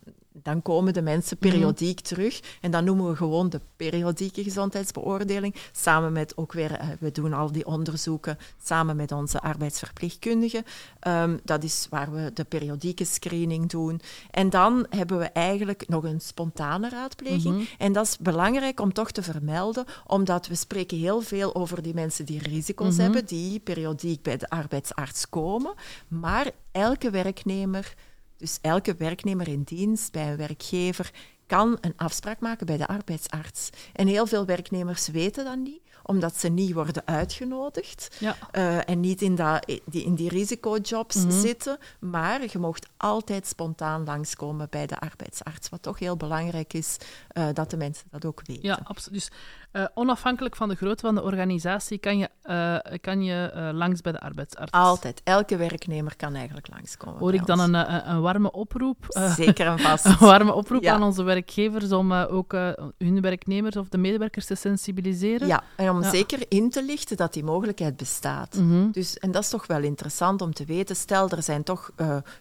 dan 0.42 0.62
komen 0.62 0.92
de 0.92 1.02
mensen 1.02 1.36
Mhm. 1.40 1.48
periodiek 1.50 2.00
terug. 2.00 2.40
En 2.60 2.70
dan 2.70 2.84
noemen 2.84 3.08
we 3.10 3.16
gewoon 3.16 3.48
de 3.48 3.60
periodieke 3.76 4.42
gezondheidsbeoordeling. 4.42 5.54
Samen 5.72 6.12
met 6.12 6.36
ook 6.36 6.52
weer, 6.52 6.72
eh, 6.72 6.88
we 7.00 7.10
doen 7.12 7.32
al 7.32 7.52
die 7.52 7.66
onderzoeken 7.66 8.38
samen 8.62 8.96
met 8.96 9.12
onze 9.12 9.40
arbeidsverpleegkundigen. 9.40 10.64
Ehm, 11.00 11.36
dat 11.44 11.64
is 11.64 11.86
waar 11.90 12.12
we 12.12 12.30
de 12.34 12.44
periodieke 12.44 13.04
screening 13.04 13.68
doen. 13.68 14.00
En 14.30 14.50
dan 14.50 14.86
hebben 14.90 15.18
we 15.18 15.24
eigenlijk 15.24 15.88
nog 15.88 16.04
een 16.04 16.20
spontane 16.20 16.88
raadpleging. 16.88 17.54
Mhm. 17.54 17.64
En 17.78 17.92
dat 17.92 18.06
is 18.06 18.18
belangrijk 18.18 18.80
om 18.80 18.92
toch 18.92 19.10
te 19.10 19.22
vermelden, 19.22 19.84
omdat 20.06 20.46
we 20.46 20.54
spreken 20.54 20.98
heel 20.98 21.20
veel 21.20 21.54
over 21.54 21.82
die 21.82 21.94
mensen 21.94 22.24
die 22.24 22.42
risico's 22.42 22.92
Mhm. 22.94 23.02
hebben, 23.02 23.26
die 23.26 23.58
periodiek 23.58 24.22
bij 24.22 24.36
de 24.36 24.48
arbeidsarts 24.48 25.28
komen. 25.28 25.74
Maar 26.08 26.50
elke 26.72 27.10
werknemer, 27.10 27.94
dus 28.36 28.58
elke 28.62 28.94
werknemer 28.98 29.48
in 29.48 29.62
dienst 29.62 30.12
bij 30.12 30.30
een 30.30 30.36
werkgever, 30.36 31.10
kan 31.46 31.78
een 31.80 31.92
afspraak 31.96 32.40
maken 32.40 32.66
bij 32.66 32.76
de 32.76 32.86
arbeidsarts. 32.86 33.70
En 33.92 34.06
heel 34.06 34.26
veel 34.26 34.44
werknemers 34.46 35.08
weten 35.08 35.44
dat 35.44 35.56
niet, 35.56 35.80
omdat 36.02 36.36
ze 36.36 36.48
niet 36.48 36.72
worden 36.72 37.02
uitgenodigd 37.06 38.16
Ja. 38.20 38.36
eh, 38.50 38.88
en 38.88 39.00
niet 39.00 39.22
in, 39.22 39.34
dat, 39.34 39.66
die, 39.86 40.04
in 40.04 40.14
die 40.14 40.28
risicojobs 40.28 41.16
Mhm. 41.16 41.40
zitten. 41.40 41.78
Maar 42.00 42.40
je 42.52 42.58
mocht 42.58 42.86
altijd 42.96 43.46
spontaan 43.46 44.04
langskomen 44.04 44.66
bij 44.70 44.86
de 44.86 44.98
arbeidsarts, 44.98 45.68
wat 45.68 45.82
toch 45.82 45.98
heel 45.98 46.16
belangrijk 46.16 46.72
is 46.72 46.96
eh, 47.28 47.48
dat 47.52 47.70
de 47.70 47.76
mensen 47.76 48.06
dat 48.10 48.24
ook 48.24 48.40
weten. 48.44 48.62
Ja, 48.62 48.80
absoluut. 48.84 49.18
Dus 49.20 49.30
eh, 49.76 49.84
onafhankelijk 49.94 50.56
van 50.56 50.68
de 50.68 50.74
grootte 50.74 51.06
van 51.06 51.14
de 51.14 51.22
organisatie 51.22 51.98
kan 51.98 52.18
je, 52.18 52.28
eh, 52.42 52.98
kan 53.00 53.22
je 53.22 53.50
eh, 53.54 53.68
langs 53.72 54.00
bij 54.00 54.12
de 54.12 54.20
arbeidsarts. 54.20 54.72
Altijd. 54.72 55.20
Elke 55.24 55.56
werknemer 55.56 56.16
kan 56.16 56.34
eigenlijk 56.34 56.68
langskomen. 56.70 57.18
Hoor 57.18 57.34
ik 57.34 57.46
dan 57.46 57.60
een, 57.60 57.74
een 58.10 58.20
warme 58.20 58.52
oproep? 58.52 59.04
Zeker 59.36 59.66
en 59.66 59.78
vast. 59.88 60.04
een 60.04 60.16
warme 60.18 60.52
oproep 60.54 60.82
Ja. 60.82 60.92
aan 60.94 61.02
onze 61.02 61.22
werkgevers 61.22 61.92
om 61.92 62.12
ook 62.12 62.52
hun 62.98 63.20
werknemers 63.20 63.76
of 63.76 63.88
de 63.88 63.98
medewerkers 63.98 64.46
te 64.46 64.54
sensibiliseren? 64.54 65.46
Ja, 65.48 65.62
en 65.76 65.90
om 65.90 66.02
Ja. 66.02 66.10
zeker 66.10 66.44
in 66.48 66.70
te 66.70 66.84
lichten 66.84 67.16
dat 67.16 67.32
die 67.32 67.44
mogelijkheid 67.44 67.96
bestaat. 67.96 68.54
Mhm. 68.56 68.90
Dus, 68.90 69.18
en 69.18 69.30
dat 69.30 69.42
is 69.42 69.48
toch 69.48 69.66
wel 69.66 69.82
interessant 69.82 70.40
om 70.42 70.52
te 70.52 70.64
weten. 70.64 70.96
Stel, 70.96 71.28
er 71.28 71.42
zijn 71.42 71.62
toch, 71.62 71.90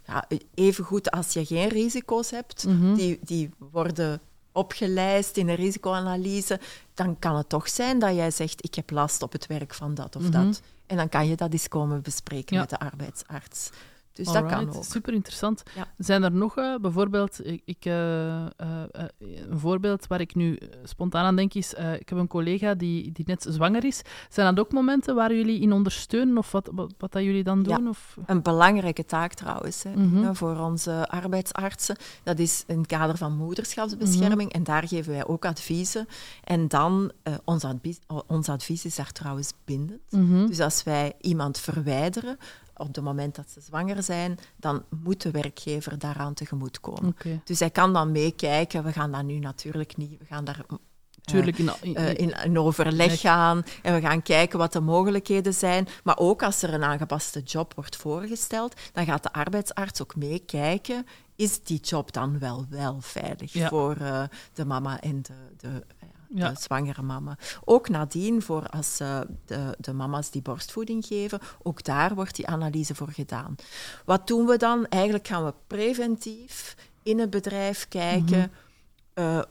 ja, 0.05 0.25
even 0.53 0.83
goed 0.83 1.11
als 1.11 1.33
je 1.33 1.45
geen 1.45 1.67
risico's 1.69 2.31
hebt, 2.31 2.65
Mhm. 2.67 2.93
die, 2.93 3.19
die 3.21 3.49
worden 3.71 4.19
opgelijst 4.55 5.37
in 5.37 5.49
een 5.49 5.55
risicoanalyse, 5.55 6.59
dan 6.93 7.19
kan 7.19 7.35
het 7.35 7.49
toch 7.49 7.69
zijn 7.69 7.99
dat 7.99 8.15
jij 8.15 8.31
zegt, 8.31 8.63
ik 8.65 8.75
heb 8.75 8.89
last 8.91 9.21
op 9.21 9.31
het 9.31 9.47
werk 9.47 9.73
van 9.73 9.93
dat 9.93 10.15
of 10.15 10.21
Mhm. 10.21 10.31
dat. 10.31 10.61
En 10.87 10.97
dan 10.97 11.09
kan 11.09 11.27
je 11.27 11.35
dat 11.35 11.51
eens 11.51 11.67
komen 11.67 12.01
bespreken 12.01 12.55
Ja. 12.55 12.61
met 12.61 12.69
de 12.69 12.79
arbeidsarts. 12.79 13.69
Dus 14.15 14.27
dat 14.31 14.45
kan 14.45 14.75
ook. 14.75 14.83
Super 14.83 15.13
interessant. 15.13 15.63
Ja. 15.75 15.87
Zijn 15.97 16.23
er 16.23 16.31
nog 16.31 16.57
eh, 16.57 16.75
bijvoorbeeld, 16.81 17.47
ik, 17.47 17.61
ik, 17.65 17.85
eh, 17.85 18.45
eh, 18.45 18.49
een 19.19 19.59
voorbeeld 19.59 20.07
waar 20.07 20.21
ik 20.21 20.35
nu 20.35 20.59
spontaan 20.83 21.25
aan 21.25 21.35
denk 21.35 21.53
is, 21.53 21.73
ik 21.73 22.09
heb 22.09 22.17
een 22.17 22.27
collega 22.27 22.73
die, 22.73 23.11
die 23.11 23.25
net 23.27 23.45
zwanger 23.49 23.85
is. 23.85 24.01
Zijn 24.29 24.55
dat 24.55 24.65
ook 24.65 24.71
momenten 24.71 25.15
waar 25.15 25.33
jullie 25.33 25.59
in 25.59 25.71
ondersteunen 25.71 26.37
of 26.37 26.51
wat, 26.51 26.69
wat, 26.73 26.93
wat 26.97 27.11
dat 27.11 27.23
jullie 27.23 27.43
dan 27.43 27.63
Ja. 27.67 27.77
doen? 27.77 27.87
Of? 27.89 28.17
Een 28.25 28.41
belangrijke 28.41 29.05
taak 29.05 29.33
trouwens 29.33 29.83
hè, 29.83 29.93
Mhm. 29.95 30.33
Voor 30.33 30.57
onze 30.57 31.07
arbeidsartsen. 31.07 31.95
Dat 32.23 32.39
is 32.39 32.63
in 32.67 32.77
het 32.77 32.87
kader 32.87 33.17
van 33.17 33.37
moederschapsbescherming. 33.37 34.49
Mhm. 34.49 34.57
En 34.57 34.63
daar 34.63 34.87
geven 34.87 35.11
wij 35.11 35.27
ook 35.27 35.45
adviezen. 35.45 36.07
En 36.43 36.67
dan, 36.67 37.11
ons, 37.43 37.63
advies, 37.63 37.99
ons 38.27 38.49
advies 38.49 38.85
is 38.85 38.95
daar 38.95 39.11
trouwens 39.11 39.53
bindend. 39.65 40.11
Mhm. 40.11 40.45
Dus 40.45 40.59
als 40.59 40.83
wij 40.83 41.13
iemand 41.21 41.59
verwijderen 41.59 42.37
op 42.77 42.87
het 42.95 43.01
moment 43.03 43.35
dat 43.35 43.49
ze 43.49 43.61
zwanger 43.61 44.03
zijn, 44.03 44.37
dan 44.55 44.83
moet 45.03 45.21
de 45.21 45.31
werkgever 45.31 45.99
daaraan 45.99 46.33
tegemoetkomen. 46.33 47.05
Oké, 47.09 47.41
Dus 47.43 47.59
hij 47.59 47.69
kan 47.69 47.93
dan 47.93 48.11
meekijken. 48.11 48.83
We 48.83 48.91
gaan 48.91 49.11
dat 49.11 49.23
nu 49.23 49.39
natuurlijk 49.39 49.97
niet. 49.97 50.19
We 50.19 50.25
gaan 50.25 50.45
daar 50.45 50.63
eh, 50.69 50.75
tuurlijk. 51.21 51.57
In, 51.57 51.69
in- 51.81 51.95
eh, 51.95 52.09
in, 52.09 52.33
in 52.43 52.59
overleg 52.59 53.19
gaan 53.19 53.63
en 53.83 53.93
we 53.93 54.01
gaan 54.01 54.21
kijken 54.21 54.59
wat 54.59 54.73
de 54.73 54.79
mogelijkheden 54.79 55.53
zijn. 55.53 55.87
Maar 56.03 56.17
ook 56.17 56.43
als 56.43 56.61
er 56.61 56.73
een 56.73 56.83
aangepaste 56.83 57.41
job 57.41 57.73
wordt 57.75 57.95
voorgesteld, 57.95 58.73
dan 58.93 59.05
gaat 59.05 59.23
de 59.23 59.33
arbeidsarts 59.33 60.01
ook 60.01 60.15
meekijken. 60.15 61.05
Is 61.35 61.63
die 61.63 61.79
job 61.79 62.11
dan 62.13 62.39
wel, 62.39 62.65
wel 62.69 62.97
veilig 63.01 63.53
Ja. 63.53 63.67
voor 63.69 63.95
eh, 63.95 64.23
de 64.53 64.65
mama 64.65 65.01
en 65.01 65.21
de, 65.21 65.33
de, 65.57 65.83
ja, 66.29 66.49
de 66.49 66.59
zwangere 66.59 67.01
mama? 67.01 67.37
Ook 67.65 67.89
nadien, 67.89 68.41
voor 68.41 68.67
als 68.67 68.99
eh, 68.99 69.19
de, 69.45 69.75
de 69.79 69.93
mama's 69.93 70.29
die 70.29 70.41
borstvoeding 70.41 71.05
geven, 71.05 71.39
ook 71.63 71.83
daar 71.83 72.15
wordt 72.15 72.35
die 72.35 72.47
analyse 72.47 72.95
voor 72.95 73.11
gedaan. 73.11 73.55
Wat 74.05 74.27
doen 74.27 74.45
we 74.45 74.57
dan? 74.57 74.87
Eigenlijk 74.87 75.27
gaan 75.27 75.45
we 75.45 75.53
preventief 75.67 76.75
in 77.03 77.19
het 77.19 77.29
bedrijf 77.29 77.87
kijken. 77.87 78.37
Mhm. 78.37 78.47
eh, 79.13 79.41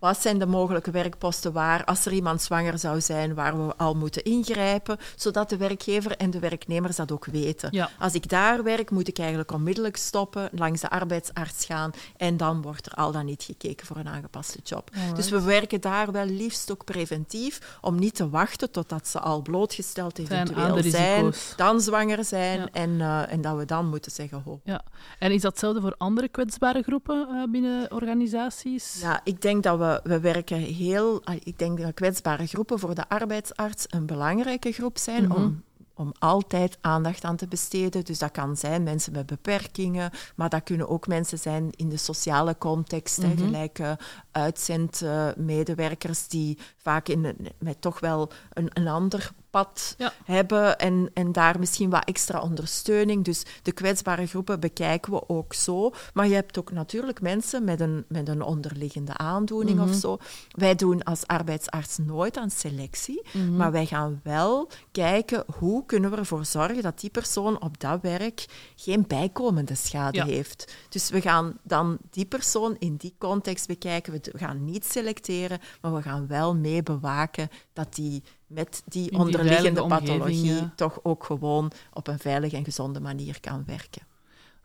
wat 0.00 0.22
zijn 0.22 0.38
de 0.38 0.46
mogelijke 0.46 0.90
werkposten 0.90 1.52
waar, 1.52 1.84
als 1.84 2.06
er 2.06 2.12
iemand 2.12 2.42
zwanger 2.42 2.78
zou 2.78 3.00
zijn, 3.00 3.34
waar 3.34 3.66
we 3.66 3.76
al 3.76 3.94
moeten 3.94 4.24
ingrijpen, 4.24 4.98
zodat 5.16 5.48
de 5.48 5.56
werkgever 5.56 6.16
en 6.16 6.30
de 6.30 6.38
werknemers 6.38 6.96
dat 6.96 7.12
ook 7.12 7.24
weten. 7.24 7.68
Ja. 7.72 7.90
Als 7.98 8.14
ik 8.14 8.28
daar 8.28 8.62
werk, 8.62 8.90
moet 8.90 9.08
ik 9.08 9.18
eigenlijk 9.18 9.52
onmiddellijk 9.52 9.96
stoppen, 9.96 10.48
langs 10.52 10.80
de 10.80 10.90
arbeidsarts 10.90 11.64
gaan 11.64 11.90
en 12.16 12.36
dan 12.36 12.62
wordt 12.62 12.86
er 12.86 12.92
al 12.92 13.12
dan 13.12 13.24
niet 13.24 13.42
gekeken 13.42 13.86
voor 13.86 13.96
een 13.96 14.08
aangepaste 14.08 14.58
job. 14.64 14.90
Alright. 14.94 15.16
Dus 15.16 15.30
we 15.30 15.42
werken 15.42 15.80
daar 15.80 16.12
wel 16.12 16.24
liefst 16.26 16.70
ook 16.70 16.84
preventief, 16.84 17.78
om 17.80 17.98
niet 17.98 18.14
te 18.14 18.28
wachten 18.28 18.70
totdat 18.70 19.08
ze 19.08 19.20
al 19.20 19.42
blootgesteld 19.42 20.18
eventueel 20.18 20.82
zijn, 20.82 21.32
dan 21.56 21.80
zwanger 21.80 22.24
zijn 22.24 22.58
Ja. 22.58 22.68
en, 22.72 23.00
eh, 23.00 23.32
en 23.32 23.40
dat 23.40 23.56
we 23.56 23.64
dan 23.64 23.88
moeten 23.88 24.12
zeggen, 24.12 24.42
ho, 24.44 24.60
Ja. 24.64 24.82
En 25.18 25.32
is 25.32 25.40
dat 25.40 25.50
hetzelfde 25.50 25.80
voor 25.80 25.94
andere 25.98 26.28
kwetsbare 26.28 26.82
groepen 26.82 27.28
eh, 27.28 27.50
binnen 27.50 27.92
organisaties? 27.92 28.98
Ja, 29.00 29.20
ik 29.24 29.42
denk 29.42 29.59
dat 29.62 29.78
we, 29.78 30.00
we 30.02 30.20
werken 30.20 30.58
heel... 30.58 31.22
Ik 31.44 31.58
denk 31.58 31.80
dat 31.80 31.94
kwetsbare 31.94 32.46
groepen 32.46 32.78
voor 32.78 32.94
de 32.94 33.08
arbeidsarts 33.08 33.86
een 33.88 34.06
belangrijke 34.06 34.72
groep 34.72 34.98
zijn 34.98 35.24
Mhm. 35.24 35.32
om, 35.32 35.62
om 35.94 36.12
altijd 36.18 36.78
aandacht 36.80 37.24
aan 37.24 37.36
te 37.36 37.46
besteden. 37.46 38.04
Dus 38.04 38.18
dat 38.18 38.30
kan 38.30 38.56
zijn 38.56 38.82
mensen 38.82 39.12
met 39.12 39.26
beperkingen, 39.26 40.10
maar 40.34 40.48
dat 40.48 40.62
kunnen 40.62 40.88
ook 40.88 41.06
mensen 41.06 41.38
zijn 41.38 41.70
in 41.76 41.88
de 41.88 41.96
sociale 41.96 42.58
context, 42.58 43.22
hè, 43.22 43.36
gelijk 43.36 43.78
eh, 43.78 43.92
uitzendmedewerkers 44.30 46.28
die 46.28 46.58
vaak 46.76 47.08
in, 47.08 47.36
met 47.58 47.80
toch 47.80 48.00
wel 48.00 48.30
een, 48.52 48.70
een 48.72 48.88
ander 48.88 49.32
pad 49.50 49.94
Ja. 49.98 50.12
hebben 50.24 50.78
en, 50.78 51.10
en 51.14 51.32
daar 51.32 51.58
misschien 51.58 51.90
wat 51.90 52.04
extra 52.04 52.40
ondersteuning. 52.40 53.24
Dus 53.24 53.42
de 53.62 53.72
kwetsbare 53.72 54.26
groepen 54.26 54.60
bekijken 54.60 55.12
we 55.12 55.28
ook 55.28 55.54
zo. 55.54 55.92
Maar 56.14 56.26
je 56.28 56.34
hebt 56.34 56.58
ook 56.58 56.72
natuurlijk 56.72 57.20
mensen 57.20 57.64
met 57.64 57.80
een, 57.80 58.04
met 58.08 58.28
een 58.28 58.42
onderliggende 58.42 59.16
aandoening 59.16 59.78
Mhm. 59.78 59.88
of 59.88 59.94
zo. 59.94 60.18
Wij 60.50 60.74
doen 60.74 61.02
als 61.02 61.26
arbeidsarts 61.26 61.98
nooit 61.98 62.36
aan 62.36 62.50
selectie, 62.50 63.22
Mhm. 63.32 63.56
maar 63.56 63.72
wij 63.72 63.86
gaan 63.86 64.20
wel 64.22 64.68
kijken 64.92 65.44
hoe 65.58 65.86
kunnen 65.86 66.10
we 66.10 66.16
ervoor 66.16 66.44
zorgen 66.44 66.82
dat 66.82 67.00
die 67.00 67.10
persoon 67.10 67.60
op 67.62 67.80
dat 67.80 68.00
werk 68.02 68.46
geen 68.76 69.04
bijkomende 69.06 69.74
schade 69.74 70.16
Ja. 70.18 70.24
heeft. 70.24 70.74
Dus 70.88 71.10
we 71.10 71.20
gaan 71.20 71.58
dan 71.62 71.98
die 72.10 72.24
persoon 72.26 72.76
in 72.78 72.96
die 72.96 73.14
context 73.18 73.66
bekijken. 73.66 74.12
We 74.12 74.20
gaan 74.38 74.64
niet 74.64 74.84
selecteren, 74.84 75.58
maar 75.80 75.94
we 75.94 76.02
gaan 76.02 76.26
wel 76.26 76.54
mee 76.56 76.82
bewaken 76.82 77.48
dat 77.72 77.94
die 77.94 78.22
met 78.50 78.82
die 78.84 79.10
die 79.10 79.18
onderliggende 79.18 79.86
pathologie 79.86 80.54
ja. 80.54 80.72
toch 80.76 80.98
ook 81.02 81.24
gewoon 81.24 81.72
op 81.92 82.06
een 82.06 82.18
veilige 82.18 82.56
en 82.56 82.64
gezonde 82.64 83.00
manier 83.00 83.40
kan 83.40 83.62
werken. 83.66 84.02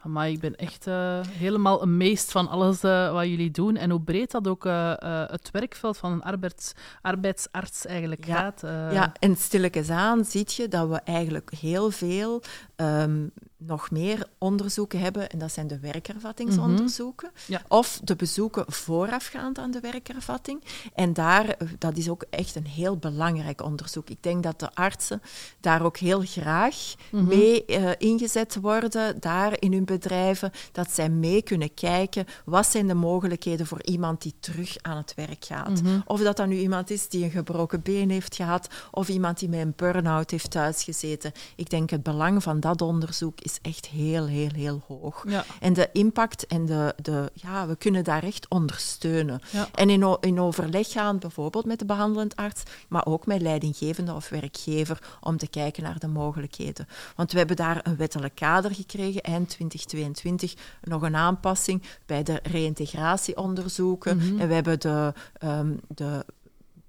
Maar 0.06 0.30
ik 0.30 0.40
ben 0.40 0.56
echt 0.56 0.88
eh, 0.88 1.20
helemaal 1.30 1.82
amazed 1.82 2.32
van 2.32 2.48
alles 2.48 2.84
eh, 2.84 3.12
wat 3.12 3.26
jullie 3.26 3.52
doen 3.52 3.76
en 3.76 3.90
hoe 3.90 4.02
breed 4.02 4.32
dat 4.32 4.48
ook 4.48 4.66
eh, 4.66 4.94
het 5.28 5.52
werkveld 5.52 5.98
van 5.98 6.12
een 6.12 6.24
arbeids, 6.24 6.74
arbeidsarts 7.02 7.86
eigenlijk 7.86 8.26
Ja. 8.26 8.36
gaat. 8.36 8.62
Ja, 8.94 9.14
en 9.20 9.36
stilletjes 9.36 9.90
aan 9.90 10.26
zie 10.26 10.46
je 10.48 10.68
dat 10.68 10.90
we 10.90 10.96
eigenlijk 10.96 11.52
heel 11.60 11.92
veel 11.92 12.42
ehm, 12.76 13.28
nog 13.58 13.92
meer 13.92 14.28
onderzoeken 14.38 15.00
hebben. 15.00 15.30
En 15.30 15.40
dat 15.40 15.52
zijn 15.52 15.68
de 15.68 15.80
werkervattingsonderzoeken. 15.80 17.30
Mhm. 17.34 17.52
Ja. 17.52 17.62
Of 17.68 18.00
de 18.04 18.16
bezoeken 18.16 18.66
voorafgaand 18.68 19.58
aan 19.58 19.72
de 19.72 19.80
werkervatting. 19.80 20.64
En 20.94 21.14
daar, 21.14 21.50
eh, 21.50 21.68
dat 21.80 21.98
is 21.98 22.10
ook 22.10 22.26
echt 22.30 22.56
een 22.56 22.66
heel 22.66 22.98
belangrijk 22.98 23.62
onderzoek. 23.64 24.10
Ik 24.10 24.24
denk 24.24 24.44
dat 24.44 24.60
de 24.60 24.74
artsen 24.74 25.22
daar 25.60 25.84
ook 25.84 25.98
heel 25.98 26.22
graag 26.22 26.94
Mhm. 27.12 27.28
mee 27.28 27.66
eh, 27.66 27.92
ingezet 27.98 28.56
worden, 28.62 29.20
daar 29.20 29.56
in 29.60 29.72
hun 29.74 29.86
bedrijven, 29.86 30.52
dat 30.72 30.92
zij 30.92 31.10
mee 31.10 31.42
kunnen 31.42 31.74
kijken 31.74 32.26
wat 32.46 32.66
zijn 32.68 32.88
de 32.88 32.94
mogelijkheden 32.94 33.66
voor 33.68 33.84
iemand 33.84 34.22
die 34.22 34.34
terug 34.40 34.76
aan 34.82 34.98
het 34.98 35.14
werk 35.16 35.46
gaat. 35.46 35.82
Mhm. 35.82 36.00
Of 36.06 36.22
dat 36.22 36.38
dan 36.38 36.50
nu 36.50 36.58
iemand 36.58 36.90
is 36.90 37.10
die 37.10 37.24
een 37.24 37.32
gebroken 37.32 37.82
been 37.82 38.10
heeft 38.10 38.36
gehad, 38.36 38.68
of 38.92 39.10
iemand 39.10 39.40
die 39.40 39.50
met 39.50 39.60
een 39.60 39.74
burn-out 39.76 40.32
heeft 40.32 40.52
thuisgezeten. 40.52 41.32
Ik 41.56 41.70
denk 41.70 41.90
het 41.90 42.04
belang 42.04 42.44
van 42.44 42.60
dat 42.66 42.82
onderzoek 42.82 43.42
is 43.42 43.60
echt 43.62 43.86
heel, 43.86 44.26
heel, 44.26 44.50
heel 44.56 44.82
hoog. 44.88 45.24
Ja. 45.28 45.46
En 45.60 45.74
de 45.74 45.90
impact 45.94 46.48
en 46.48 46.66
de, 46.66 46.94
de, 47.02 47.32
ja, 47.34 47.68
we 47.68 47.76
kunnen 47.76 48.04
daar 48.04 48.24
echt 48.24 48.48
ondersteunen. 48.48 49.42
Ja. 49.52 49.68
En 49.74 49.90
in, 49.90 50.18
in 50.22 50.40
overleg 50.40 50.92
gaan, 50.92 51.20
bijvoorbeeld 51.20 51.66
met 51.66 51.80
de 51.80 51.86
behandelend 51.86 52.36
arts, 52.36 52.64
maar 52.88 53.06
ook 53.06 53.26
met 53.26 53.42
leidinggevende 53.42 54.14
of 54.14 54.30
werkgever, 54.30 55.00
om 55.22 55.38
te 55.38 55.48
kijken 55.48 55.84
naar 55.84 56.00
de 56.00 56.08
mogelijkheden. 56.08 56.88
Want 57.16 57.32
we 57.32 57.38
hebben 57.38 57.56
daar 57.56 57.80
een 57.84 57.96
wettelijk 57.96 58.36
kader 58.36 58.76
gekregen, 58.76 59.22
eind 59.22 59.50
2022, 59.50 60.54
nog 60.82 61.02
een 61.02 61.16
aanpassing 61.16 61.84
bij 62.06 62.24
de 62.24 62.40
reïntegratieonderzoeken. 62.44 64.18
Mhm. 64.18 64.40
En 64.40 64.48
we 64.48 64.54
hebben 64.54 64.80
de, 64.80 65.14
ehm, 65.38 65.72
de 65.88 66.26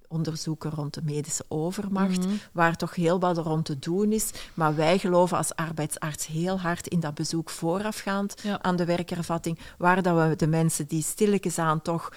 onderzoeken 0.09 0.71
rond 0.71 0.95
de 0.95 1.03
medische 1.05 1.45
overmacht, 1.49 2.19
Mhm. 2.25 2.35
waar 2.53 2.77
toch 2.77 2.95
heel 2.95 3.21
wat 3.21 3.39
rond 3.39 3.65
te 3.65 3.79
doen 3.79 4.13
is. 4.13 4.31
Maar 4.55 4.75
wij 4.77 4.99
geloven 4.99 5.37
als 5.37 5.55
arbeidsarts 5.55 6.27
heel 6.27 6.61
hard 6.61 6.87
in 6.87 7.01
dat 7.01 7.15
bezoek 7.15 7.51
voorafgaand 7.51 8.35
Ja. 8.43 8.63
aan 8.63 8.77
de 8.77 8.85
werkervatting, 8.85 9.59
waar 9.79 10.03
dat 10.03 10.29
we 10.29 10.37
de 10.37 10.47
mensen 10.47 10.87
die 10.87 11.03
stilletjes 11.03 11.59
aan 11.59 11.83
toch, 11.83 12.13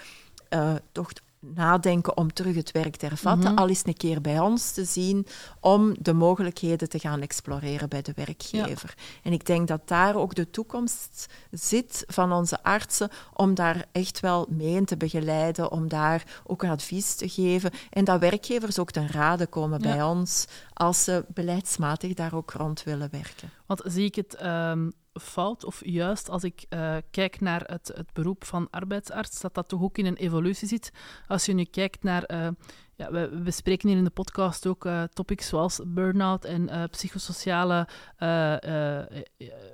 eh, 0.49 0.73
toch 0.91 1.11
nadenken 1.39 2.17
om 2.17 2.33
terug 2.33 2.55
het 2.55 2.71
werk 2.71 2.95
te 2.95 3.05
hervatten, 3.05 3.51
Mhm. 3.51 3.59
al 3.61 3.67
eens 3.69 3.81
een 3.85 3.97
keer 3.97 4.21
bij 4.21 4.39
ons 4.39 4.71
te 4.71 4.83
zien, 4.85 5.25
om 5.59 5.95
de 5.99 6.13
mogelijkheden 6.13 6.89
te 6.89 6.99
gaan 6.99 7.21
exploreren 7.21 7.89
bij 7.89 8.01
de 8.01 8.11
werkgever. 8.15 8.93
En 9.23 9.31
ik 9.33 9.45
denk 9.45 9.67
dat 9.67 9.87
daar 9.87 10.15
ook 10.15 10.35
de 10.35 10.49
toekomst 10.49 11.25
zit 11.51 12.03
van 12.07 12.31
onze 12.31 12.63
artsen, 12.63 13.09
om 13.33 13.53
daar 13.53 13.85
echt 13.91 14.19
wel 14.19 14.45
mee 14.49 14.75
in 14.75 14.85
te 14.85 14.97
begeleiden, 14.97 15.71
om 15.71 15.87
daar 15.87 16.23
ook 16.43 16.63
een 16.63 16.69
advies 16.69 17.15
te 17.15 17.29
geven 17.29 17.71
en 17.89 18.03
dat 18.03 18.19
werkgevers 18.19 18.79
ook 18.79 18.91
ten 18.91 19.07
rade 19.11 19.47
komen 19.47 19.79
Ja. 19.81 19.91
bij 19.95 20.03
ons 20.03 20.45
als 20.73 21.03
ze 21.03 21.25
beleidsmatig 21.27 22.13
daar 22.13 22.33
ook 22.33 22.51
rond 22.51 22.83
willen 22.83 23.09
werken. 23.11 23.49
Want 23.65 23.81
zie 23.85 24.05
ik 24.05 24.15
het 24.15 24.35
ehm, 24.35 24.89
fout 25.19 25.65
of 25.65 25.85
juist 25.85 26.29
als 26.29 26.43
ik 26.43 26.65
eh, 26.69 26.95
kijk 27.11 27.39
naar 27.39 27.61
het, 27.65 27.91
het 27.95 28.13
beroep 28.13 28.43
van 28.43 28.67
arbeidsarts, 28.69 29.41
dat 29.41 29.53
dat 29.53 29.67
toch 29.67 29.81
ook 29.81 29.97
in 29.97 30.05
een 30.05 30.15
evolutie 30.15 30.67
zit? 30.67 30.91
Als 31.27 31.45
je 31.45 31.53
nu 31.53 31.63
kijkt 31.63 32.03
naar... 32.03 32.53
ja, 32.99 33.11
we, 33.11 33.39
bespreken 33.43 33.89
hier 33.89 33.97
in 33.97 34.03
de 34.03 34.09
podcast 34.09 34.67
ook 34.67 34.85
eh, 34.85 35.03
topics 35.13 35.47
zoals 35.47 35.79
burn-out 35.85 36.45
en 36.45 36.69
eh, 36.69 36.83
psychosociale 36.91 37.87
eh, 38.17 38.55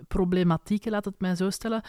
problematieken, 0.07 0.91
laat 0.91 1.05
het 1.05 1.19
mij 1.19 1.35
zo 1.35 1.49
stellen. 1.49 1.81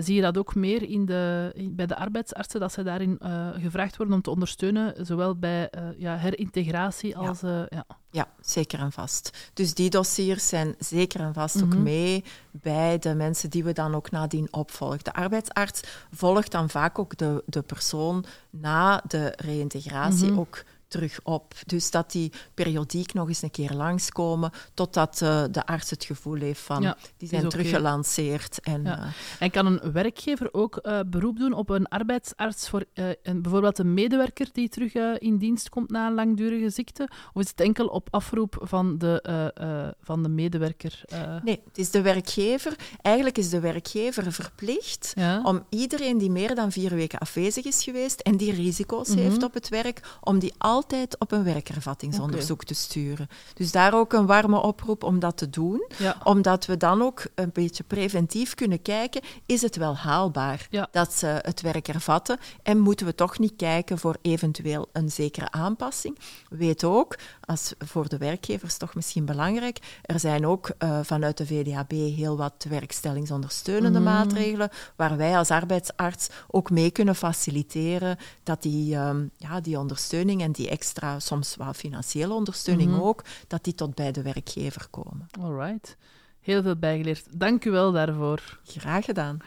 Zie 0.00 0.14
je 0.14 0.20
dat 0.22 0.38
ook 0.38 0.54
meer 0.54 0.82
in 0.82 1.06
de, 1.06 1.50
in- 1.54 1.74
bij 1.74 1.86
de 1.86 1.96
arbeidsartsen, 1.96 2.60
dat 2.60 2.72
zij 2.72 2.84
daarin 2.84 3.18
gevraagd 3.60 3.96
worden 3.96 4.14
om 4.14 4.22
te 4.22 4.30
ondersteunen, 4.30 5.06
zowel 5.06 5.36
bij 5.38 5.70
ja, 5.96 6.16
herintegratie 6.16 7.08
Ja. 7.08 7.14
als... 7.28 7.42
eh, 7.42 7.62
ja. 7.68 7.84
Ja, 8.10 8.28
zeker 8.40 8.78
en 8.78 8.92
vast. 8.92 9.50
Dus 9.54 9.74
die 9.74 9.90
dossiers 9.90 10.48
zijn 10.48 10.74
zeker 10.78 11.20
en 11.20 11.34
vast 11.34 11.62
ook 11.62 11.76
mee 11.76 12.24
bij 12.52 12.98
de 12.98 13.14
mensen 13.14 13.50
die 13.50 13.64
we 13.64 13.72
dan 13.72 13.94
ook 13.94 14.10
nadien 14.10 14.48
opvolgen. 14.50 15.04
De 15.04 15.12
arbeidsarts 15.12 15.80
volgt 16.10 16.50
dan 16.52 16.70
vaak 16.70 16.98
ook 16.98 17.16
de, 17.16 17.42
de 17.46 17.62
persoon 17.62 18.24
na 18.50 19.02
de 19.08 19.32
reïntegratie 19.36 20.38
ook 20.38 20.64
terug 20.88 21.20
op. 21.22 21.54
Dus 21.66 21.90
dat 21.90 22.10
die 22.12 22.32
periodiek 22.54 23.12
nog 23.14 23.28
eens 23.28 23.42
een 23.42 23.50
keer 23.50 23.72
langskomen, 23.72 24.50
totdat 24.74 25.20
uh, 25.22 25.44
de 25.50 25.66
arts 25.66 25.90
het 25.90 26.04
gevoel 26.04 26.36
heeft 26.40 26.60
van 26.60 26.82
Ja, 26.82 26.96
die 27.16 27.28
zijn 27.28 27.48
teruggelanceerd. 27.48 28.60
En, 28.60 28.82
Ja. 28.82 28.98
eh, 28.98 29.08
En 29.38 29.50
kan 29.50 29.66
een 29.66 29.92
werkgever 29.92 30.48
ook 30.54 30.76
eh, 30.76 31.00
beroep 31.06 31.38
doen 31.38 31.52
op 31.52 31.68
een 31.70 31.86
arbeidsarts 31.88 32.68
voor 32.68 32.84
een, 32.94 33.42
bijvoorbeeld 33.42 33.78
een 33.78 33.94
medewerker 33.94 34.48
die 34.52 34.68
terug 34.68 34.94
in 35.18 35.38
dienst 35.38 35.68
komt 35.68 35.90
na 35.90 36.06
een 36.06 36.14
langdurige 36.14 36.70
ziekte? 36.70 37.08
Of 37.32 37.42
is 37.42 37.48
het 37.48 37.60
enkel 37.60 37.86
op 37.86 38.08
afroep 38.10 38.56
van 38.60 38.98
de, 38.98 39.92
van 40.02 40.22
de 40.22 40.28
medewerker? 40.28 41.00
nee, 41.44 41.60
het 41.64 41.78
is 41.78 41.90
de 41.90 42.02
werkgever. 42.02 42.76
Eigenlijk 43.02 43.38
is 43.38 43.50
de 43.50 43.60
werkgever 43.60 44.32
verplicht 44.32 45.12
ja? 45.14 45.40
om 45.42 45.64
iedereen 45.68 46.18
die 46.18 46.30
meer 46.30 46.54
dan 46.54 46.72
vier 46.72 46.94
weken 46.94 47.18
afwezig 47.18 47.64
is 47.64 47.84
geweest 47.84 48.20
en 48.20 48.36
die 48.36 48.52
risico's 48.52 49.08
Mhm. 49.08 49.18
heeft 49.18 49.42
op 49.42 49.54
het 49.54 49.68
werk, 49.68 50.00
om 50.20 50.38
die 50.38 50.52
altijd 50.78 51.18
op 51.18 51.32
een 51.32 51.44
werkervattingsonderzoek 51.44 52.64
te 52.64 52.74
sturen. 52.74 53.28
Dus 53.54 53.72
daar 53.72 53.94
ook 53.94 54.12
een 54.12 54.26
warme 54.26 54.60
oproep 54.62 55.02
om 55.02 55.18
dat 55.18 55.36
te 55.36 55.50
doen, 55.50 55.86
ja. 55.96 56.16
omdat 56.24 56.66
we 56.66 56.76
dan 56.76 57.02
ook 57.02 57.22
een 57.34 57.50
beetje 57.52 57.84
preventief 57.84 58.54
kunnen 58.54 58.82
kijken, 58.82 59.20
is 59.46 59.62
het 59.62 59.76
wel 59.76 59.96
haalbaar 59.96 60.66
Ja. 60.70 60.88
dat 60.90 61.12
ze 61.12 61.26
het 61.42 61.60
werk 61.60 61.88
ervatten 61.88 62.38
en 62.62 62.78
moeten 62.78 63.06
we 63.06 63.14
toch 63.14 63.38
niet 63.38 63.52
kijken 63.56 63.98
voor 63.98 64.16
eventueel 64.22 64.88
een 64.92 65.10
zekere 65.10 65.50
aanpassing. 65.50 66.18
Weet 66.48 66.84
ook, 66.84 67.18
als 67.40 67.72
voor 67.78 68.08
de 68.08 68.18
werkgevers 68.18 68.76
toch 68.76 68.94
misschien 68.94 69.24
belangrijk, 69.24 69.78
er 70.02 70.20
zijn 70.20 70.46
ook 70.46 70.70
eh, 70.78 70.98
vanuit 71.02 71.36
de 71.36 71.46
VDAB 71.46 71.90
heel 71.90 72.36
wat 72.36 72.66
werkstellingsondersteunende 72.68 73.98
Mhm. 74.00 74.08
maatregelen, 74.08 74.70
waar 74.96 75.16
wij 75.16 75.36
als 75.38 75.50
arbeidsarts 75.50 76.28
ook 76.50 76.70
mee 76.70 76.90
kunnen 76.90 77.14
faciliteren 77.16 78.16
dat 78.42 78.62
die, 78.62 78.94
ehm, 78.94 79.24
ja, 79.36 79.60
die 79.60 79.78
ondersteuning 79.78 80.42
en 80.42 80.52
die 80.52 80.67
extra, 80.68 81.18
soms 81.18 81.56
wel 81.56 81.72
financiële 81.72 82.32
ondersteuning 82.32 82.90
Mhm. 82.90 83.00
ook, 83.00 83.24
dat 83.46 83.64
die 83.64 83.74
tot 83.74 83.94
bij 83.94 84.12
de 84.12 84.22
werkgever 84.22 84.88
komen. 84.90 85.26
All 85.40 85.54
right. 85.54 85.96
Heel 86.40 86.62
veel 86.62 86.76
bijgeleerd. 86.76 87.26
Dank 87.38 87.64
u 87.64 87.70
wel 87.70 87.92
daarvoor. 87.92 88.58
Graag 88.64 89.04
gedaan. 89.04 89.38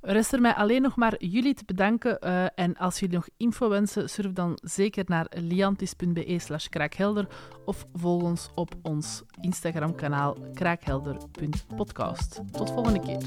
Rest 0.00 0.32
er 0.32 0.40
mij 0.40 0.54
alleen 0.54 0.82
nog 0.82 0.96
maar 0.96 1.24
jullie 1.24 1.54
te 1.54 1.64
bedanken. 1.66 2.20
eh, 2.20 2.44
en 2.54 2.76
als 2.76 2.98
jullie 2.98 3.14
nog 3.14 3.28
info 3.36 3.68
wensen, 3.68 4.10
surf 4.10 4.32
dan 4.32 4.58
zeker 4.62 5.04
naar 5.06 5.26
liantis.be 5.30 6.38
slash 6.38 6.66
kraakhelder 6.66 7.26
of 7.64 7.86
volg 7.94 8.22
ons 8.22 8.48
op 8.54 8.74
ons 8.82 9.22
Instagram-kanaal 9.40 10.36
kraakhelder.podcast. 10.54 12.40
Tot 12.52 12.70
volgende 12.70 13.00
keer. 13.00 13.22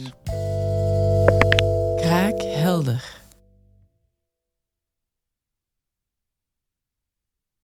Kraakhelder. 1.95 3.20